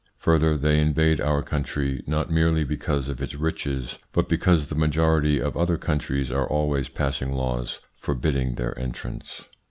Further, 0.17 0.57
they 0.57 0.79
invade 0.79 1.21
our 1.21 1.43
country, 1.43 2.03
not 2.07 2.31
merely 2.31 2.63
because 2.63 3.07
of 3.07 3.21
its 3.21 3.35
riches, 3.35 3.99
but 4.13 4.27
because 4.27 4.65
the 4.65 4.73
majority 4.73 5.39
of 5.39 5.55
other 5.55 5.77
countries 5.77 6.31
are 6.31 6.49
always 6.49 6.89
passing 6.89 7.33
laws 7.33 7.79
forbidding 7.97 8.55
their 8.55 8.75
entrance. 8.79 9.45